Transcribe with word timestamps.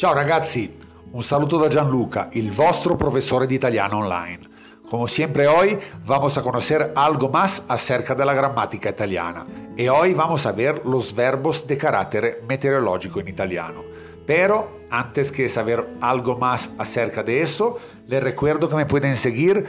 Ciao 0.00 0.14
ragazzi, 0.14 0.78
un 1.10 1.22
saludo 1.22 1.58
da 1.58 1.68
Gianluca, 1.68 2.30
il 2.32 2.52
vostro 2.52 2.96
profesor 2.96 3.46
de 3.46 3.52
italiano 3.52 3.98
online. 3.98 4.40
Como 4.88 5.06
siempre 5.06 5.46
hoy 5.46 5.78
vamos 6.06 6.38
a 6.38 6.40
conocer 6.40 6.92
algo 6.94 7.28
más 7.28 7.62
acerca 7.68 8.14
de 8.14 8.24
la 8.24 8.32
gramática 8.32 8.88
italiana 8.88 9.44
y 9.76 9.88
hoy 9.88 10.14
vamos 10.14 10.46
a 10.46 10.52
ver 10.52 10.86
los 10.86 11.14
verbos 11.14 11.66
de 11.66 11.76
carácter 11.76 12.42
meteorológico 12.48 13.20
en 13.20 13.28
italiano. 13.28 13.82
Pero 14.24 14.86
antes 14.88 15.30
que 15.30 15.50
saber 15.50 15.86
algo 16.00 16.38
más 16.38 16.70
acerca 16.78 17.22
de 17.22 17.42
eso, 17.42 17.76
les 18.06 18.22
recuerdo 18.22 18.70
que 18.70 18.76
me 18.76 18.86
pueden 18.86 19.18
seguir 19.18 19.66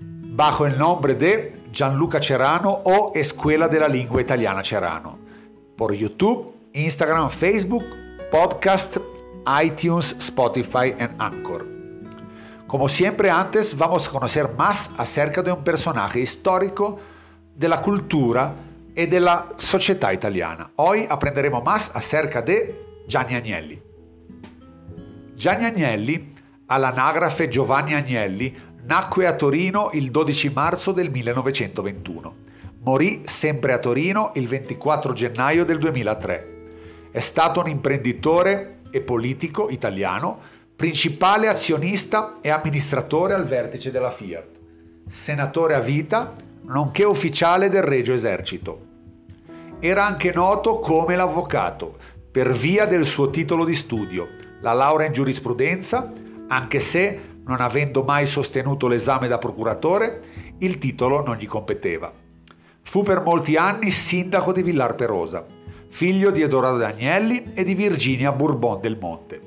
bajo 0.00 0.64
el 0.64 0.78
nombre 0.78 1.12
de 1.12 1.60
Gianluca 1.70 2.22
Cerano 2.22 2.80
o 2.84 3.12
Escuela 3.14 3.68
de 3.68 3.80
la 3.80 3.88
Lingua 3.88 4.22
Italiana 4.22 4.64
Cerano 4.64 5.18
por 5.76 5.92
YouTube, 5.92 6.54
Instagram, 6.72 7.28
Facebook, 7.28 7.84
podcast 8.30 8.96
iTunes, 9.62 10.16
Spotify 10.18 10.94
y 10.98 11.08
Anchor. 11.18 11.66
Como 12.66 12.88
siempre 12.88 13.30
antes, 13.30 13.76
vamos 13.76 14.08
a 14.08 14.10
conocer 14.10 14.48
más 14.56 14.90
acerca 14.96 15.42
de 15.42 15.52
un 15.52 15.62
personaje 15.62 16.20
histórico 16.20 16.98
de 17.54 17.68
la 17.68 17.80
cultura 17.80 18.54
y 18.96 19.06
de 19.06 19.20
la 19.20 19.48
sociedad 19.56 20.12
italiana. 20.12 20.70
Hoy 20.76 21.06
aprenderemo 21.08 21.60
más 21.60 21.90
acerca 21.94 22.42
de 22.42 23.02
Gianni 23.06 23.34
Agnelli. 23.34 23.82
Gianni 25.34 25.64
Agnelli, 25.66 26.32
all'anagrafe 26.66 27.48
Giovanni 27.48 27.94
Agnelli, 27.94 28.56
nacque 28.84 29.26
a 29.26 29.34
Torino 29.34 29.90
il 29.92 30.10
12 30.10 30.50
marzo 30.50 30.92
del 30.92 31.10
1921. 31.10 32.36
Morì 32.80 33.22
sempre 33.24 33.72
a 33.72 33.78
Torino 33.78 34.32
il 34.34 34.46
24 34.46 35.12
gennaio 35.12 35.64
del 35.64 35.78
2003. 35.78 36.52
È 37.10 37.20
stato 37.20 37.60
un 37.60 37.68
imprenditore 37.68 38.73
e 38.94 39.00
politico 39.00 39.70
italiano, 39.70 40.38
principale 40.76 41.48
azionista 41.48 42.34
e 42.40 42.50
amministratore 42.50 43.34
al 43.34 43.44
vertice 43.44 43.90
della 43.90 44.12
Fiat, 44.12 44.46
senatore 45.08 45.74
a 45.74 45.80
vita, 45.80 46.32
nonché 46.66 47.02
ufficiale 47.02 47.68
del 47.68 47.82
Regio 47.82 48.14
Esercito. 48.14 48.92
Era 49.80 50.06
anche 50.06 50.32
noto 50.32 50.78
come 50.78 51.16
l'avvocato, 51.16 51.96
per 52.30 52.52
via 52.52 52.86
del 52.86 53.04
suo 53.04 53.30
titolo 53.30 53.64
di 53.64 53.74
studio, 53.74 54.28
la 54.60 54.72
laurea 54.72 55.08
in 55.08 55.12
giurisprudenza, 55.12 56.12
anche 56.46 56.78
se, 56.78 57.20
non 57.44 57.60
avendo 57.60 58.04
mai 58.04 58.26
sostenuto 58.26 58.86
l'esame 58.86 59.26
da 59.26 59.38
procuratore, 59.38 60.54
il 60.58 60.78
titolo 60.78 61.24
non 61.24 61.34
gli 61.34 61.48
competeva. 61.48 62.12
Fu 62.82 63.02
per 63.02 63.22
molti 63.22 63.56
anni 63.56 63.90
sindaco 63.90 64.52
di 64.52 64.62
Villar 64.62 64.94
Perosa 64.94 65.62
figlio 65.94 66.32
di 66.32 66.42
Edoardo 66.42 66.84
Agnelli 66.84 67.52
e 67.54 67.62
di 67.62 67.76
Virginia 67.76 68.32
Bourbon 68.32 68.80
del 68.80 68.98
Monte. 69.00 69.40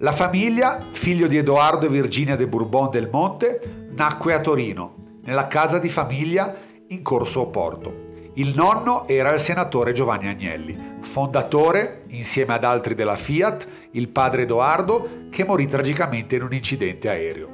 La 0.00 0.12
famiglia, 0.12 0.78
figlio 0.80 1.26
di 1.26 1.38
Edoardo 1.38 1.86
e 1.86 1.88
Virginia 1.88 2.36
de 2.36 2.46
Bourbon 2.46 2.90
del 2.90 3.08
Monte, 3.10 3.88
nacque 3.96 4.34
a 4.34 4.40
Torino, 4.42 5.16
nella 5.22 5.46
casa 5.46 5.78
di 5.78 5.88
famiglia 5.88 6.54
in 6.88 7.00
Corso 7.00 7.40
Oporto. 7.40 8.30
Il 8.34 8.52
nonno 8.54 9.08
era 9.08 9.32
il 9.32 9.40
senatore 9.40 9.94
Giovanni 9.94 10.28
Agnelli, 10.28 10.78
fondatore, 11.00 12.04
insieme 12.08 12.52
ad 12.52 12.64
altri 12.64 12.94
della 12.94 13.16
Fiat, 13.16 13.66
il 13.92 14.08
padre 14.08 14.42
Edoardo, 14.42 15.28
che 15.30 15.42
morì 15.42 15.64
tragicamente 15.64 16.36
in 16.36 16.42
un 16.42 16.52
incidente 16.52 17.08
aereo. 17.08 17.48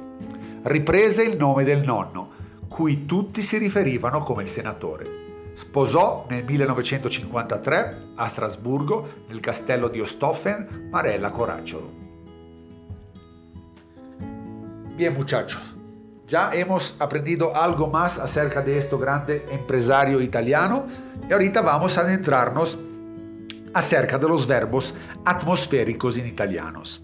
Riprese 0.63 1.23
il 1.23 1.37
nome 1.37 1.63
del 1.63 1.85
nonno, 1.85 2.31
cui 2.67 3.05
tutti 3.05 3.41
si 3.41 3.57
riferivano 3.57 4.19
come 4.19 4.43
il 4.43 4.49
senatore. 4.49 5.24
Sposò 5.55 6.25
nel 6.27 6.43
1953 6.43 8.11
a 8.15 8.27
Strasburgo, 8.27 9.07
nel 9.29 9.39
castello 9.39 9.87
di 9.87 10.01
Ostoffen, 10.01 10.89
Marella 10.91 11.29
Coracciolo. 11.31 12.03
Bien 14.97 15.13
muchachos, 15.13 15.61
ya 16.27 16.53
hemos 16.53 16.95
aprendido 16.99 17.55
algo 17.55 17.87
más 17.87 18.19
acerca 18.19 18.61
de 18.61 18.77
este 18.77 18.97
grande 18.97 19.45
empresario 19.49 20.19
italiano 20.19 20.87
y 21.27 21.31
ahorita 21.31 21.61
vamos 21.61 21.97
a 21.97 22.01
adentrarnos 22.01 22.77
acerca 23.73 24.17
de 24.17 24.27
los 24.27 24.45
verbos 24.45 24.93
atmosféricos 25.23 26.17
en 26.17 26.27
italianos. 26.27 27.01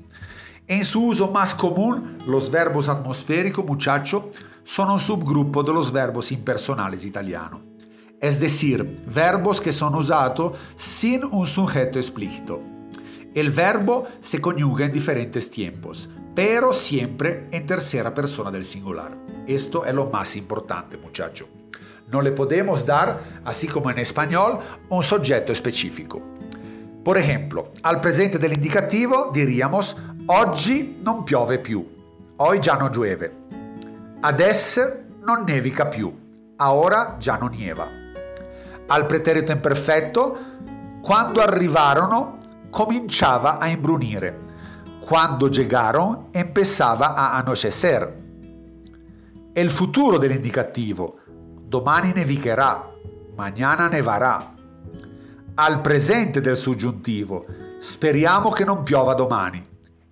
En 0.67 0.84
su 0.84 1.06
uso 1.06 1.31
más 1.31 1.56
común, 1.56 2.17
los 2.28 2.51
verbos 2.51 2.90
atmosféricos, 2.90 3.63
muchacho, 3.63 4.29
son 4.66 4.91
un 4.91 5.00
subgrupo 5.00 5.63
de 5.63 5.72
los 5.72 5.90
verbos 5.90 6.34
impersonales 6.34 7.06
italianos 7.06 7.70
es 8.21 8.39
decir, 8.39 9.01
verbos 9.07 9.59
que 9.59 9.73
son 9.73 9.95
usados 9.95 10.53
sin 10.75 11.25
un 11.25 11.47
sujeto 11.47 11.97
explícito. 11.97 12.61
El 13.33 13.49
verbo 13.49 14.07
se 14.21 14.39
conjuga 14.39 14.85
en 14.85 14.91
diferentes 14.91 15.49
tiempos, 15.49 16.07
pero 16.35 16.71
siempre 16.71 17.47
en 17.51 17.65
tercera 17.65 18.13
persona 18.13 18.51
del 18.51 18.63
singular. 18.63 19.17
Esto 19.47 19.85
es 19.85 19.93
lo 19.93 20.05
más 20.09 20.35
importante, 20.35 20.97
muchacho. 20.97 21.47
No 22.11 22.21
le 22.21 22.31
podemos 22.31 22.85
dar, 22.85 23.41
así 23.43 23.67
como 23.67 23.89
en 23.89 23.97
español, 23.97 24.59
un 24.89 25.01
sujeto 25.01 25.51
específico. 25.51 26.21
Por 27.03 27.17
ejemplo, 27.17 27.71
al 27.81 27.99
presente 27.99 28.37
dell'indicativo 28.37 29.31
diríamos 29.33 29.97
oggi 30.27 30.97
non 31.01 31.23
piove 31.23 31.57
più, 31.57 31.83
hoy 32.35 32.59
già 32.59 32.75
non 32.75 32.91
llueve. 32.91 33.31
Adesso 34.19 34.81
non 35.25 35.43
nevica 35.43 35.87
più, 35.87 36.13
ora 36.57 37.15
già 37.17 37.37
non 37.37 37.49
nieva 37.49 38.00
al 38.91 39.06
preterito 39.06 39.53
imperfetto, 39.53 40.38
quando 41.02 41.41
arrivarono 41.41 42.38
cominciava 42.69 43.57
a 43.57 43.68
imbrunire, 43.68 44.50
quando 45.00 45.47
llegaron 45.47 46.28
empezaba 46.31 47.16
a 47.16 47.38
anochecer. 47.38 48.19
El 49.53 49.69
futuro 49.69 50.18
dell'indicativo, 50.18 51.19
domani 51.63 52.12
nevicherà, 52.13 52.91
mañana 53.35 53.88
nevarà. 53.88 54.56
Al 55.56 55.79
presente 55.79 56.41
del 56.41 56.58
soggiuntivo, 56.58 57.46
speriamo 57.79 58.50
che 58.50 58.66
non 58.66 58.84
piova 58.84 59.13
domani, 59.13 59.66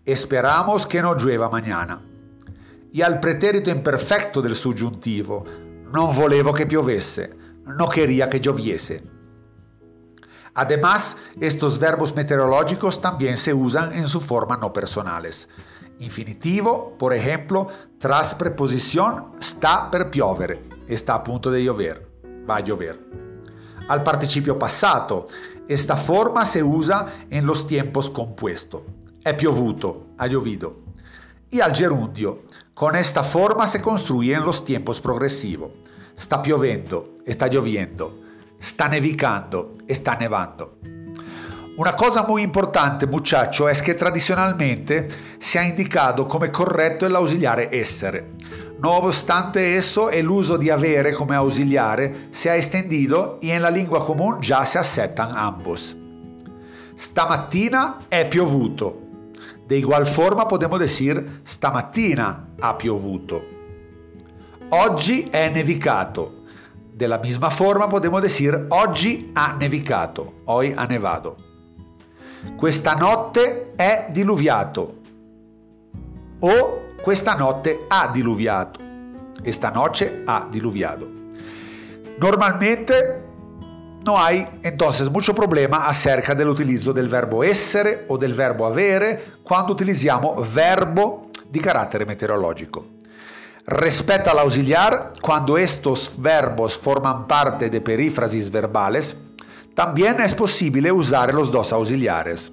esperamos 0.04 0.88
che 0.88 1.02
non 1.02 1.18
llueva 1.18 1.50
mañana. 1.50 2.02
E 2.92 3.04
al 3.04 3.20
preterito 3.20 3.70
imperfetto 3.70 4.40
del 4.40 4.56
soggiuntivo, 4.56 5.46
non 5.92 6.14
volevo 6.14 6.52
che 6.52 6.66
piovesse, 6.66 7.49
no 7.76 7.90
quería 7.90 8.30
que 8.30 8.40
lloviese. 8.40 9.04
Además, 10.54 11.16
estos 11.40 11.80
verbos 11.80 12.16
meteorológicos 12.16 13.02
también 13.02 13.38
se 13.38 13.54
usan 13.54 13.94
en 13.94 14.08
su 14.08 14.20
forma 14.20 14.58
no 14.58 14.74
personales. 14.74 15.48
Infinitivo, 16.00 16.98
por 16.98 17.14
ejemplo, 17.14 17.68
tras 17.98 18.34
preposición 18.36 19.34
está 19.40 19.92
per 19.92 20.10
piovere, 20.10 20.64
está 20.88 21.16
a 21.16 21.24
punto 21.24 21.52
de 21.52 21.64
llover, 21.64 22.10
va 22.50 22.58
a 22.58 22.60
llover. 22.62 23.00
Al 23.88 24.04
participio 24.04 24.58
passato, 24.58 25.28
esta 25.68 25.98
forma 25.98 26.46
se 26.46 26.64
usa 26.64 27.26
en 27.30 27.46
los 27.46 27.68
tiempos 27.68 28.10
compuestos. 28.10 28.82
È 29.24 29.36
piovuto, 29.36 30.08
ha 30.18 30.28
llovido. 30.28 30.80
Y 31.52 31.60
al 31.60 31.76
gerundio, 31.76 32.44
con 32.74 32.96
esta 32.96 33.24
forma 33.24 33.68
se 33.68 33.82
construye 33.82 34.34
en 34.34 34.46
los 34.46 34.64
tiempos 34.64 35.02
progresivos. 35.02 35.72
Sta 36.20 36.42
piovendo 36.42 37.20
e 37.24 37.32
sta 37.32 37.48
lloviendo. 37.48 38.26
Sta 38.58 38.88
nevicando 38.88 39.78
e 39.86 39.94
sta 39.94 40.18
nevando. 40.20 40.80
Una 41.78 41.94
cosa 41.94 42.24
muy 42.24 42.42
importante, 42.42 43.08
muchacho, 43.08 43.70
es 43.70 43.82
que 43.82 43.94
tradicionalmente 43.94 45.08
se 45.40 45.60
ha 45.60 45.64
indicado 45.66 46.28
come 46.28 46.52
corretto 46.52 47.06
el 47.06 47.16
ausiliare 47.16 47.70
essere. 47.72 48.36
No 48.80 48.98
obstante 48.98 49.78
eso, 49.78 50.10
el 50.10 50.30
uso 50.30 50.58
di 50.58 50.70
avere 50.70 51.14
come 51.14 51.36
ausiliare 51.36 52.28
se 52.32 52.50
ha 52.50 52.58
estendido 52.58 53.38
y 53.42 53.52
en 53.52 53.62
la 53.62 53.70
lingua 53.70 54.06
común 54.06 54.42
già 54.42 54.66
si 54.66 54.78
aceptan 54.78 55.32
ambos. 55.34 55.96
Stamattina 56.98 57.96
è 58.10 58.28
piovuto. 58.28 59.08
De 59.66 59.78
igual 59.78 60.06
forma 60.06 60.46
podemos 60.46 60.80
decir 60.80 61.40
stamattina 61.46 62.56
ha 62.60 62.76
piovuto. 62.76 63.59
Oggi 64.72 65.24
è 65.24 65.50
nevicato. 65.50 66.44
Della 66.94 67.18
misma 67.18 67.50
forma 67.50 67.88
possiamo 67.88 68.20
dire 68.20 68.66
oggi 68.68 69.32
ha 69.34 69.56
nevicato, 69.58 70.42
hoy 70.44 70.74
ha 70.76 70.84
nevado. 70.84 71.38
Questa 72.56 72.94
notte 72.94 73.72
è 73.76 74.10
diluviato. 74.12 74.98
O 76.42 76.94
questa 77.02 77.34
notte 77.34 77.86
ha 77.88 78.10
diluviato. 78.14 78.80
Esta 79.42 79.72
noche 79.72 80.22
ha 80.26 80.48
diluviado. 80.48 81.10
Normalmente 82.20 83.24
no 84.04 84.18
hay 84.18 84.46
entonces 84.62 85.10
mucho 85.10 85.34
problema 85.34 85.88
acerca 85.88 86.36
dell'utilizzo 86.36 86.92
del 86.92 87.08
verbo 87.08 87.42
essere 87.42 88.04
o 88.08 88.18
del 88.18 88.36
verbo 88.36 88.68
avere 88.68 89.38
quando 89.42 89.72
utilizziamo 89.72 90.46
verbo 90.48 91.30
di 91.48 91.60
carattere 91.60 92.06
meteorologico. 92.06 92.98
Respecto 93.72 94.32
al 94.32 94.40
auxiliar, 94.40 95.14
cuando 95.22 95.56
estos 95.56 96.14
verbos 96.18 96.76
forman 96.76 97.28
parte 97.28 97.70
de 97.70 97.80
perífrasis 97.82 98.50
verbales, 98.50 99.16
también 99.76 100.20
es 100.22 100.34
posible 100.34 100.92
usar 100.92 101.32
los 101.36 101.52
dos 101.52 101.72
auxiliares. 101.72 102.52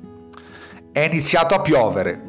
È 0.92 1.00
iniziato 1.00 1.54
a 1.54 1.62
piovere, 1.62 2.20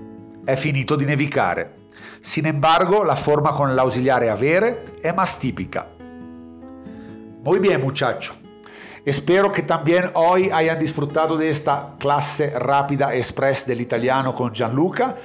è 0.45 0.55
finito 0.55 0.95
di 0.95 1.03
nevicare. 1.03 1.89
Sin 2.21 2.45
embargo, 2.45 3.03
la 3.03 3.17
forma 3.17 3.51
con 3.51 3.75
l'ausiliare 3.75 4.29
avere 4.29 4.83
è 5.01 5.11
más 5.11 5.37
típica. 5.37 5.85
Muy 7.43 7.59
bien, 7.59 7.81
muchacho. 7.81 8.35
Espero 9.03 9.51
que 9.51 9.63
también 9.63 10.11
hoy 10.13 10.49
hayan 10.49 10.79
disfrutado 10.79 11.35
de 11.35 11.49
esta 11.49 11.95
clase 11.99 12.57
rápida 12.57 13.13
express 13.13 13.65
del 13.65 13.81
italiano 13.81 14.33
con 14.33 14.53
Gianluca 14.53 15.17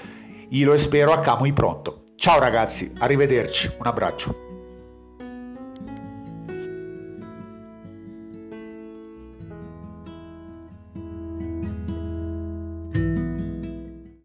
y 0.50 0.64
lo 0.64 0.74
espero 0.74 1.12
acá 1.12 1.36
muy 1.36 1.52
pronto. 1.52 2.01
Ciao 2.22 2.38
ragazzi, 2.38 2.88
arrivederci, 2.98 3.68
un 3.80 3.86
abbraccio. 3.86 4.51